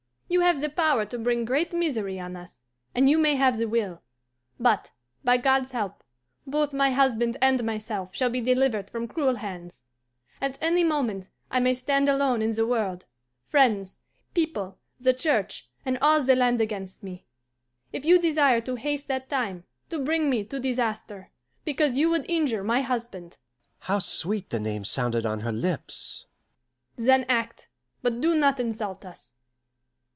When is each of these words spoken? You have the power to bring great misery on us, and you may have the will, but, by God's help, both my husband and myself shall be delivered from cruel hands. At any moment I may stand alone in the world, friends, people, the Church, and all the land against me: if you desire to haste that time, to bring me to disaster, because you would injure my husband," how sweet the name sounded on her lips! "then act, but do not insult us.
You 0.33 0.39
have 0.39 0.61
the 0.61 0.69
power 0.69 1.05
to 1.07 1.19
bring 1.19 1.43
great 1.43 1.73
misery 1.73 2.17
on 2.17 2.37
us, 2.37 2.59
and 2.95 3.09
you 3.09 3.17
may 3.17 3.35
have 3.35 3.57
the 3.57 3.67
will, 3.67 4.01
but, 4.57 4.89
by 5.25 5.35
God's 5.35 5.71
help, 5.71 6.03
both 6.47 6.71
my 6.71 6.91
husband 6.91 7.35
and 7.41 7.61
myself 7.65 8.15
shall 8.15 8.29
be 8.29 8.39
delivered 8.39 8.89
from 8.89 9.09
cruel 9.09 9.35
hands. 9.35 9.81
At 10.39 10.57
any 10.61 10.85
moment 10.85 11.27
I 11.51 11.59
may 11.59 11.73
stand 11.73 12.07
alone 12.07 12.41
in 12.41 12.51
the 12.51 12.65
world, 12.65 13.03
friends, 13.49 13.97
people, 14.33 14.77
the 15.01 15.13
Church, 15.13 15.67
and 15.85 15.97
all 15.97 16.23
the 16.23 16.35
land 16.37 16.61
against 16.61 17.03
me: 17.03 17.25
if 17.91 18.05
you 18.05 18.17
desire 18.17 18.61
to 18.61 18.75
haste 18.77 19.09
that 19.09 19.27
time, 19.27 19.65
to 19.89 19.99
bring 19.99 20.29
me 20.29 20.45
to 20.45 20.61
disaster, 20.61 21.29
because 21.65 21.97
you 21.97 22.09
would 22.09 22.25
injure 22.29 22.63
my 22.63 22.79
husband," 22.79 23.37
how 23.79 23.99
sweet 23.99 24.49
the 24.49 24.61
name 24.61 24.85
sounded 24.85 25.25
on 25.25 25.41
her 25.41 25.51
lips! 25.51 26.25
"then 26.95 27.25
act, 27.27 27.67
but 28.01 28.21
do 28.21 28.33
not 28.33 28.61
insult 28.61 29.05
us. 29.05 29.35